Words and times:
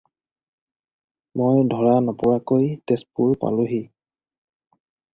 মই 1.41 1.61
ধৰা 1.75 1.93
নপৰাকৈ 2.09 2.67
তেজপুৰ 2.93 3.39
পালোঁহি। 3.45 3.83